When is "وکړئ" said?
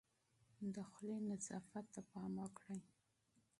2.41-2.81